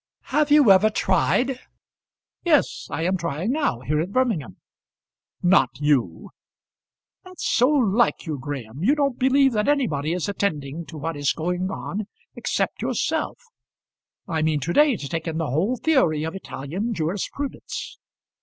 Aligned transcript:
"Have 0.33 0.49
you 0.49 0.71
ever 0.71 0.89
tried?" 0.89 1.59
"Yes; 2.43 2.87
I 2.89 3.03
am 3.03 3.17
trying 3.17 3.51
now, 3.51 3.81
here 3.81 4.01
at 4.01 4.11
Birmingham." 4.11 4.57
"Not 5.43 5.79
you." 5.79 6.31
"That's 7.23 7.47
so 7.47 7.67
like 7.69 8.25
you, 8.25 8.39
Graham. 8.39 8.83
You 8.83 8.95
don't 8.95 9.19
believe 9.19 9.53
that 9.53 9.67
anybody 9.67 10.13
is 10.13 10.27
attending 10.27 10.87
to 10.87 10.97
what 10.97 11.15
is 11.15 11.33
going 11.33 11.69
on 11.69 12.07
except 12.35 12.81
yourself. 12.81 13.37
I 14.27 14.41
mean 14.41 14.59
to 14.61 14.73
day 14.73 14.95
to 14.95 15.07
take 15.07 15.27
in 15.27 15.37
the 15.37 15.51
whole 15.51 15.77
theory 15.77 16.23
of 16.23 16.33
Italian 16.33 16.95
jurisprudence." 16.95 17.99